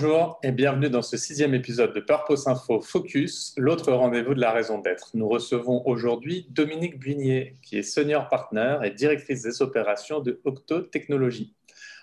[0.00, 4.52] Bonjour et bienvenue dans ce sixième épisode de Purpose Info Focus, l'autre rendez-vous de la
[4.52, 5.10] raison d'être.
[5.14, 10.82] Nous recevons aujourd'hui Dominique Buigné, qui est senior partner et directrice des opérations de Octo
[10.82, 11.56] Technologies.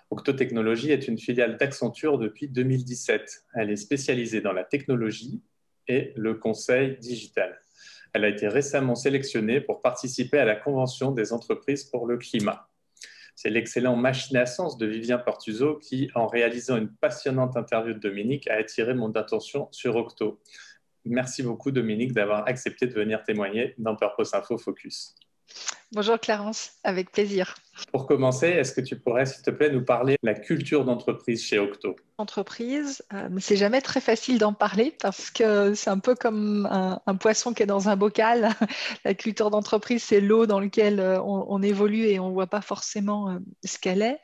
[0.09, 3.45] Octo Technologies est une filiale d'Accenture depuis 2017.
[3.53, 5.41] Elle est spécialisée dans la technologie
[5.88, 7.58] et le conseil digital.
[8.12, 12.67] Elle a été récemment sélectionnée pour participer à la Convention des entreprises pour le climat.
[13.35, 17.99] C'est l'excellent machine à sens de Vivien Portuzo qui, en réalisant une passionnante interview de
[17.99, 20.39] Dominique, a attiré mon attention sur Octo.
[21.03, 25.16] Merci beaucoup Dominique d'avoir accepté de venir témoigner dans Purpose Info Focus.
[25.91, 27.55] Bonjour Clarence, avec plaisir.
[27.91, 31.44] Pour commencer, est-ce que tu pourrais, s'il te plaît, nous parler de la culture d'entreprise
[31.44, 31.95] chez Octo?
[32.17, 37.16] Entreprise, euh, c'est jamais très facile d'en parler parce que c'est un peu comme un,
[37.16, 38.50] poisson qui est dans un bocal.
[39.05, 42.61] la culture d'entreprise, c'est l'eau dans laquelle euh, on, évolue et on ne voit pas
[42.61, 44.20] forcément euh, ce qu'elle est.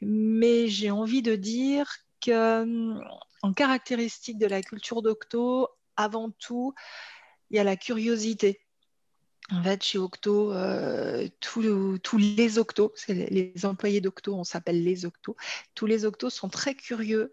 [0.00, 1.88] Mais j'ai envie de dire
[2.24, 2.96] que,
[3.42, 6.74] en caractéristique de la culture d'Octo, avant tout,
[7.50, 8.65] il y a la curiosité
[9.52, 11.60] en fait, chez Octo, euh, tous,
[12.18, 15.36] les Octos, les, employés d'Octo, on s'appelle les Octos,
[15.74, 17.32] tous les Octos sont très curieux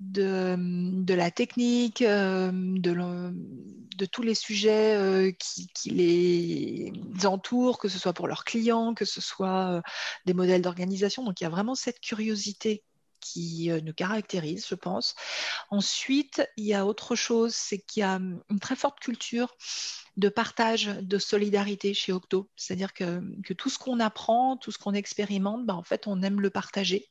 [0.00, 5.30] de, la technique, euh, de, tous les sujets euh,
[5.74, 6.92] qui, les
[7.24, 9.80] entourent, que ce soit pour leurs clients, que ce soit
[10.26, 11.22] des modèles d'organisation.
[11.22, 12.82] Donc il y a vraiment cette curiosité
[13.32, 15.14] qui nous caractérise, je pense.
[15.70, 19.56] Ensuite, il y a autre chose, c'est qu'il y a une très forte culture
[20.18, 22.50] de partage, de solidarité chez Octo.
[22.56, 23.22] C'est-à-dire que,
[23.56, 27.08] tout ce qu'on apprend, tout ce qu'on expérimente, ben, en fait, on aime le partager.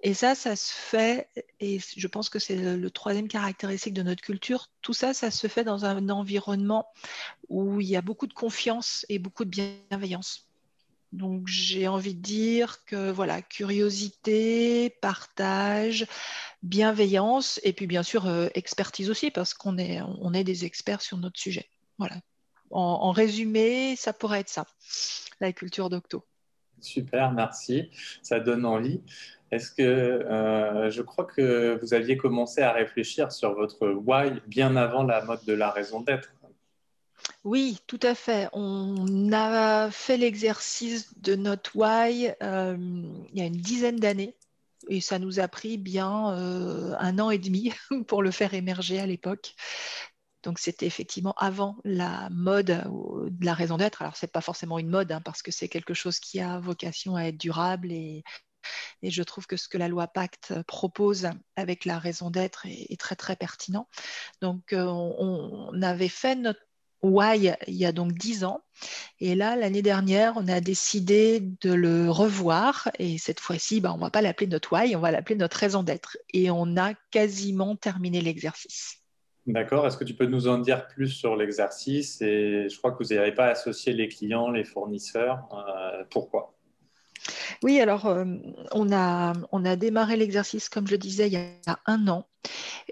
[0.00, 1.28] Et ça, ça se fait,
[1.60, 5.46] et je pense que c'est le, troisième caractéristique de notre culture, tout ça, ça se
[5.46, 6.86] fait dans un environnement
[7.48, 10.47] où il y a beaucoup de confiance et beaucoup de bienveillance.
[11.12, 16.06] Donc j'ai envie de dire que voilà, curiosité, partage,
[16.62, 21.00] bienveillance et puis bien sûr euh, expertise aussi parce qu'on est, on est des experts
[21.00, 21.66] sur notre sujet.
[21.98, 22.16] Voilà,
[22.70, 24.66] en, résumé, ça pourrait être ça,
[25.40, 26.24] la culture d'Octo.
[26.80, 27.90] Super, merci.
[28.22, 29.00] Ça donne envie.
[29.50, 34.76] Est-ce que euh, je crois que vous aviez commencé à réfléchir sur votre why bien
[34.76, 36.30] avant la mode de la raison d'être
[37.44, 38.48] oui, tout à fait.
[38.52, 42.76] On a fait l'exercice de notre why euh,
[43.32, 44.36] il y a une dizaine d'années
[44.88, 47.72] et ça nous a pris bien euh, un an et demi
[48.06, 49.54] pour le faire émerger à l'époque.
[50.42, 54.02] Donc c'était effectivement avant la mode de la raison d'être.
[54.02, 56.60] Alors ce n'est pas forcément une mode hein, parce que c'est quelque chose qui a
[56.60, 58.24] vocation à être durable et,
[59.02, 63.16] je trouve que ce que la loi Pacte propose avec la raison d'être est, très
[63.16, 63.88] très pertinent.
[64.42, 66.60] Donc euh, on, avait fait notre
[67.02, 68.62] Why il y a donc dix ans.
[69.20, 72.88] Et là, l'année dernière, on a décidé de le revoir.
[72.98, 75.56] Et cette fois-ci, bah, on ne va pas l'appeler notre Why, on va l'appeler notre
[75.56, 76.16] raison d'être.
[76.32, 78.96] Et on a quasiment terminé l'exercice.
[79.46, 79.86] D'accord.
[79.86, 82.20] Est-ce que tu peux nous en dire plus sur l'exercice?
[82.20, 85.48] Et je crois que vous n'avez pas associé les clients, les fournisseurs.
[85.52, 86.54] Euh, pourquoi?
[87.62, 88.24] Oui, alors euh,
[88.72, 92.28] on, a, on a démarré l'exercice, comme je disais, il y a un an.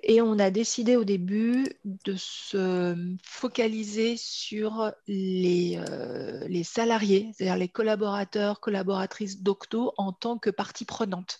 [0.02, 7.56] Et on a décidé au début de se focaliser sur les, euh, les salariés, c'est-à-dire
[7.56, 11.38] les collaborateurs, collaboratrices d'Octo en tant que partie prenante.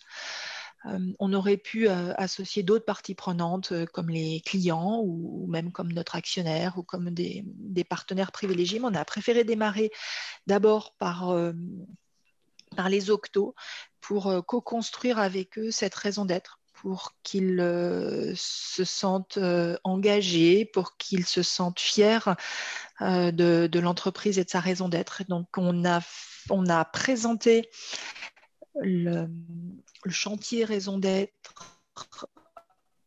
[0.85, 5.91] Euh, on aurait pu euh, associer d'autres parties prenantes comme les clients ou, même comme
[5.91, 7.43] notre actionnaire ou comme des,
[7.87, 8.79] partenaires privilégiés.
[8.79, 9.91] Mais on a préféré démarrer
[10.47, 11.35] d'abord par,
[12.75, 13.53] par les octos
[14.01, 17.59] pour co-construire avec eux cette raison d'être pour qu'ils
[18.35, 19.39] se sentent
[19.83, 22.19] engagés, pour qu'ils se sentent fiers
[23.01, 25.23] de, l'entreprise et de sa raison d'être.
[25.27, 27.69] Donc, on a, présenté
[28.75, 29.27] le,
[30.07, 32.27] chantier raison d'être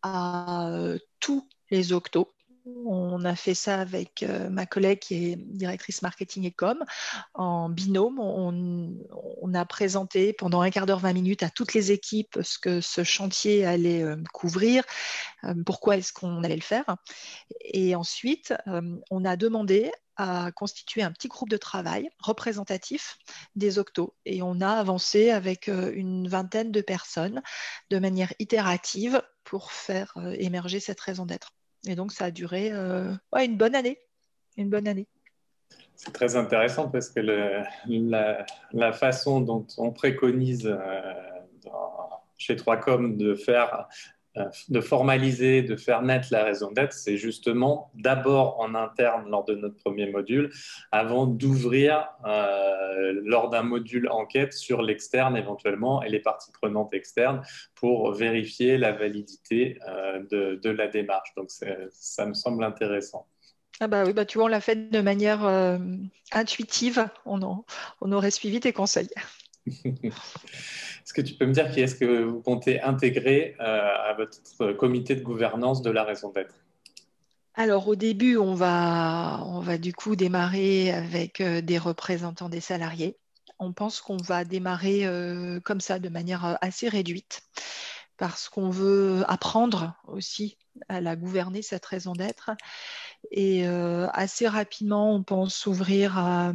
[0.03, 2.35] à euh, tous les octos.
[2.67, 6.85] On a fait ça avec euh, ma collègue qui est directrice marketing et com
[7.35, 8.19] en binôme.
[8.21, 12.81] On, a présenté pendant un quart d'heure, 20 minutes à toutes les équipes ce que
[12.81, 14.85] ce chantier allait euh, couvrir,
[15.67, 16.85] pourquoi est-ce qu'on allait le faire.
[17.65, 18.55] Et ensuite,
[19.11, 19.91] on a demandé
[20.21, 23.17] à constituer un petit groupe de travail représentatif
[23.57, 24.15] des octos.
[24.27, 27.41] Et on a avancé avec euh, une vingtaine de personnes
[27.89, 31.53] de manière itérative pour faire euh, émerger cette raison d'être.
[31.87, 33.13] Et donc, ça a duré euh,
[33.43, 33.99] une bonne année.
[34.57, 35.07] Une bonne année.
[35.97, 41.13] C'est très intéressant parce que la, façon dont on préconise euh,
[42.39, 43.87] chez 3Com de faire
[44.69, 49.55] de formaliser, de faire naître la raison d'être, c'est justement d'abord en interne lors de
[49.55, 50.53] notre premier module,
[50.93, 57.43] avant d'ouvrir euh, lors d'un module enquête sur l'externe éventuellement et les parties prenantes externes
[57.75, 59.79] pour vérifier la validité
[60.31, 61.35] de, la démarche.
[61.37, 61.51] Donc
[61.91, 63.27] ça me semble intéressant.
[63.83, 65.79] Ah bah oui, bah tu vois, on l'a fait de manière euh,
[66.33, 67.09] intuitive.
[67.25, 67.65] On,
[68.03, 69.09] on, aurait suivi tes conseils.
[71.11, 74.73] est-ce que tu peux me dire qui est-ce que vous comptez intégrer euh, à votre
[74.75, 76.55] comité de gouvernance de la raison d'être?
[77.55, 82.61] Alors au début, on va, on va du coup démarrer avec euh, des représentants des
[82.61, 83.17] salariés.
[83.59, 85.05] On pense qu'on va démarrer
[85.65, 87.43] comme ça de manière assez réduite
[88.21, 90.59] parce qu'on veut apprendre aussi
[90.91, 92.51] à la gouverner, cette raison d'être.
[93.31, 96.53] Et euh, assez rapidement, on pense s'ouvrir à euh,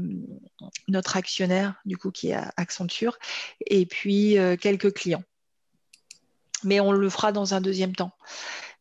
[0.87, 3.17] notre actionnaire, du coup, qui est Accenture,
[3.65, 5.23] et puis euh, quelques clients.
[6.63, 8.11] Mais on le fera dans un deuxième temps.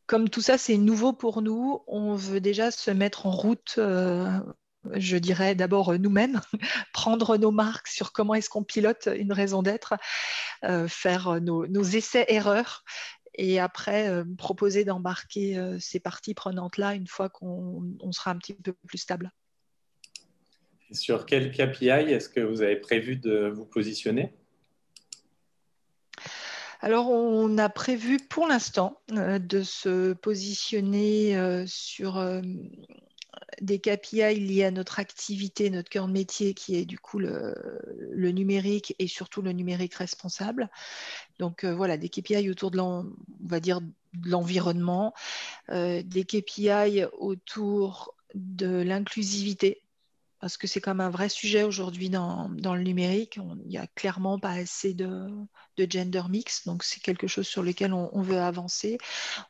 [0.07, 3.81] Comme tout ça, c'est nouveau pour nous, on veut déjà se mettre en route
[4.93, 6.41] je dirais d'abord nous-mêmes,
[6.93, 9.95] prendre nos marques sur comment est-ce qu'on pilote une raison d'être,
[10.89, 12.85] faire nos, nos essais-erreurs
[13.37, 18.55] et après euh, proposer d'embarquer euh, ces parties prenantes-là une fois qu'on sera un petit
[18.55, 19.33] peu plus stable.
[20.93, 24.33] sur quel KPI est-ce que vous avez prévu de vous positionner?
[26.81, 32.19] Alors, on a prévu pour l'instant euh, de se positionner sur
[33.61, 37.55] des KPI liés à notre activité, notre cœur de métier, qui est du coup le,
[38.31, 40.71] numérique et surtout le numérique responsable.
[41.39, 42.81] Donc euh, voilà, des KPI autour de
[44.25, 45.15] l'environnement,
[45.71, 49.84] euh, des KPI autour de l'inclusivité,
[50.45, 53.39] parce que c'est comme un vrai sujet aujourd'hui dans, le numérique.
[53.65, 55.27] il n'y a clairement pas assez de,
[55.79, 58.99] gender mix, donc c'est quelque chose sur lequel on, veut avancer.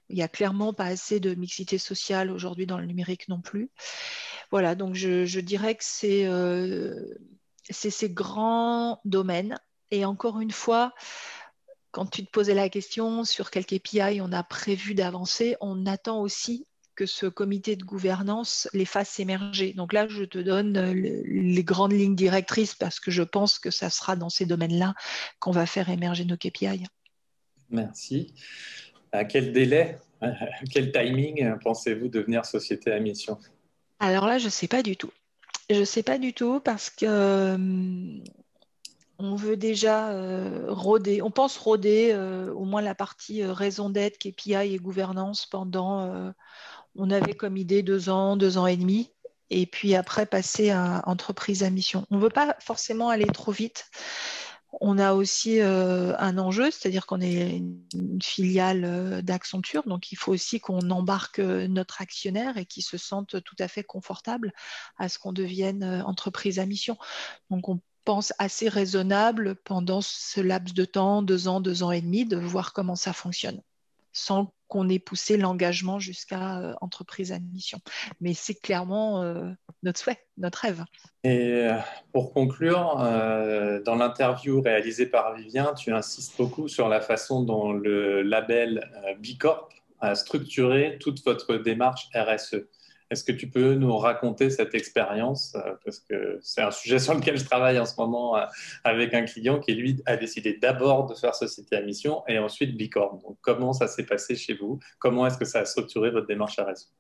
[0.08, 3.72] Il n'y a clairement pas assez de mixité sociale aujourd'hui dans le numérique non plus.
[4.52, 7.18] Voilà, donc je, dirais que euh,
[7.68, 9.58] c'est ces grands domaines.
[9.90, 10.94] Et encore une fois,
[11.90, 16.20] quand tu te posais la question sur quel KPI on a prévu d'avancer, on attend
[16.20, 19.72] aussi que ce comité de gouvernance les fasse émerger.
[19.72, 23.70] Donc là, je te donne euh, les grandes lignes directrices parce que je pense que
[23.70, 24.94] ça sera dans ces domaines-là
[25.40, 26.84] qu'on va faire émerger nos KPI.
[27.70, 28.34] Merci.
[29.12, 29.98] À quel délai,
[30.72, 33.38] quel timing pensez-vous devenir société à mission?
[34.00, 35.12] Alors là, je ne sais pas du tout.
[35.70, 38.18] Je ne sais pas du tout parce que euh,
[39.24, 42.14] on veut déjà euh, rôder, on pense rôder
[42.54, 46.32] au moins la partie raison d'être, KPI et gouvernance pendant
[46.96, 49.10] on avait comme idée deux ans, deux ans et demi,
[49.50, 52.06] et puis après passer à entreprise à mission.
[52.10, 53.90] On ne veut pas forcément aller trop vite.
[54.80, 60.16] On a aussi euh, un enjeu, c'est-à-dire qu'on est une filiale euh, d'Accenture, donc il
[60.16, 64.52] faut aussi qu'on embarque euh, notre actionnaire et qu'il se sente tout à fait confortable
[64.98, 66.96] à ce qu'on devienne entreprise à mission.
[67.50, 72.00] Donc on pense assez raisonnable pendant ce laps de temps, deux ans, deux ans et
[72.00, 73.60] demi, de voir comment ça fonctionne,
[74.12, 77.78] sans qu'on ait poussé l'engagement jusqu'à euh, entreprise à mission.
[78.20, 79.50] Mais c'est clairement euh,
[79.82, 80.84] notre souhait, notre rêve.
[81.22, 81.74] Et euh,
[82.12, 82.96] pour conclure,
[83.84, 89.68] dans l'interview réalisée par Vivien, tu insistes beaucoup sur la façon dont le label Bicorp
[90.00, 92.66] a structuré toute votre démarche RSE.
[93.10, 97.14] Est-ce que tu peux nous raconter cette expérience euh, Parce que c'est un sujet sur
[97.14, 98.44] lequel je travaille en ce moment euh,
[98.82, 102.76] avec un client qui, lui, a décidé d'abord de faire société à mission et ensuite
[102.76, 103.20] Bicorp.
[103.22, 104.80] Donc, comment ça s'est passé chez vous?
[104.98, 106.92] Comment est-ce que ça a structuré votre démarche RSE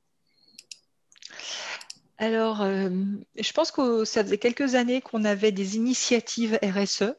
[2.16, 2.90] alors, euh,
[3.36, 7.12] je pense que ça faisait quelques années qu'on avait des initiatives RSE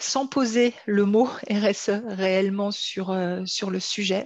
[0.00, 3.16] sans poser le mot RSE réellement sur,
[3.46, 4.24] sur le sujet.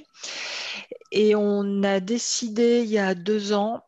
[1.12, 3.82] Et on a décidé il y a deux ans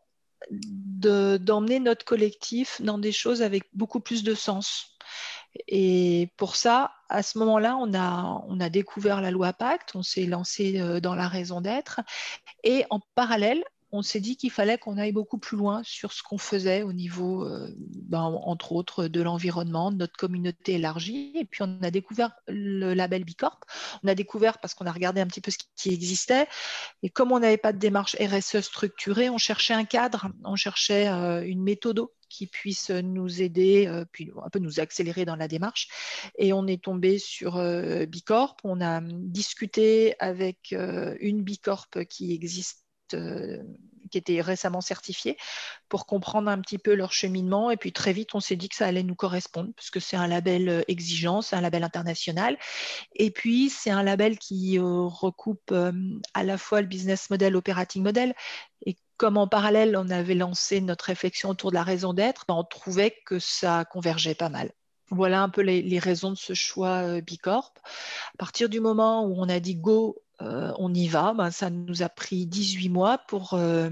[0.49, 4.97] d'emmener notre collectif dans des choses avec beaucoup plus de sens.
[5.67, 10.03] Et pour ça, à ce moment-là, on a, on a découvert la loi Pacte, on
[10.03, 12.01] s'est lancé euh, dans la raison d'être.
[12.63, 13.63] Et en parallèle,
[13.97, 16.93] on s'est dit qu'il fallait qu'on aille beaucoup plus loin sur ce qu'on faisait au
[16.93, 21.31] niveau, euh, ben, entre autres, de l'environnement, de notre communauté élargie.
[21.35, 23.59] Et puis, on a découvert le label Bicorp.
[24.03, 26.47] On a découvert parce qu'on a regardé un petit peu ce qui existait.
[27.01, 31.07] Et comme on n'avait pas de démarche RSE structurée, on cherchait un cadre, on cherchait
[31.07, 35.47] euh, une méthode qui puisse nous aider, euh, puis un peu nous accélérer dans la
[35.47, 35.87] démarche.
[36.37, 37.59] Et on est tombé sur
[38.07, 38.57] Bicorp.
[38.63, 43.61] On a discuté avec une Bicorp qui existe euh,
[44.11, 45.37] qui étaient récemment certifiés
[45.89, 47.71] pour comprendre un petit peu leur cheminement.
[47.71, 50.27] Et puis très vite, on s'est dit que ça allait nous correspondre, puisque c'est un
[50.27, 52.57] label euh, exigeant, c'est un label international.
[53.15, 55.73] Et puis, c'est un label qui recoupe
[56.33, 58.33] à la fois le business model, l'operating model.
[58.85, 62.55] Et comme en parallèle, on avait lancé notre réflexion autour de la raison d'être, ben,
[62.55, 64.71] on trouvait que ça convergeait pas mal.
[65.09, 67.73] Voilà un peu les, raisons de ce choix euh, Bicorp.
[68.33, 71.69] À partir du moment où on a dit go, euh, on y va, ben, ça
[71.69, 73.89] nous a pris 18 mois pour euh,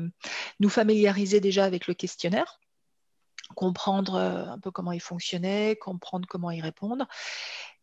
[0.60, 2.60] nous familiariser déjà avec le questionnaire,
[3.56, 7.08] comprendre un peu comment il fonctionnait, comprendre comment y répondre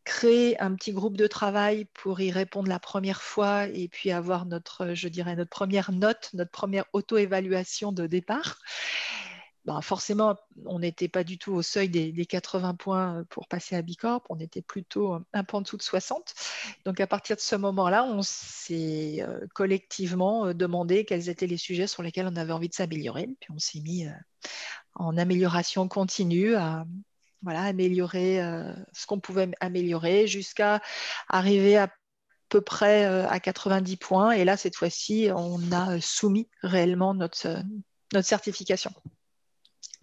[0.04, 4.46] créer un petit groupe de travail pour y répondre la première fois et puis avoir
[4.46, 8.58] notre, je dirais, notre première note, notre première auto-évaluation de départ.
[9.64, 10.34] Ben forcément,
[10.66, 14.40] on n'était pas du tout au seuil des, 80 points pour passer à Bicorp, on
[14.40, 16.34] était plutôt un peu en dessous de 60.
[16.84, 21.58] Donc à partir de ce moment-là, on s'est euh, collectivement euh, demandé quels étaient les
[21.58, 23.28] sujets sur lesquels on avait envie de s'améliorer.
[23.38, 24.10] Puis on s'est mis euh,
[24.96, 26.84] en amélioration continue à,
[27.42, 28.40] voilà, améliorer
[28.92, 30.80] ce qu'on pouvait améliorer jusqu'à
[31.28, 31.88] arriver à
[32.48, 34.32] peu près à 90 points.
[34.32, 37.62] Et là, cette fois-ci, on a soumis réellement notre,
[38.12, 38.92] notre certification.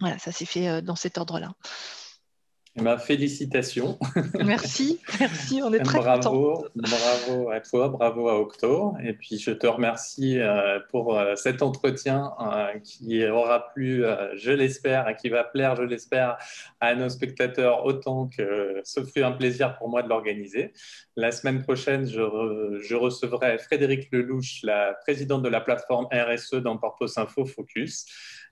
[0.00, 1.52] Voilà, ça s'est fait euh, dans cet ordre-là.
[2.76, 3.98] Eh ben, félicitations.
[4.44, 8.94] Merci, merci, on est très bravo, Bravo à toi, bravo à Octo.
[9.02, 12.32] Et puis je te remercie euh, pour euh, cet entretien
[12.84, 14.04] qui aura plu,
[14.36, 16.38] je l'espère, et qui va plaire, je l'espère,
[16.78, 20.72] à nos spectateurs autant que ce fut un plaisir pour moi de l'organiser.
[21.16, 26.76] La semaine prochaine, je, je, recevrai Frédéric Lelouch, la présidente de la plateforme RSE dans
[26.78, 28.06] Portos Info Focus.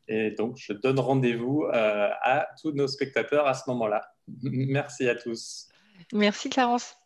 [0.08, 4.02] Et donc, je donne rendez-vous euh, à tous nos spectateurs à ce moment-là.
[4.42, 5.68] Merci à tous.
[6.12, 6.97] Merci Clarence.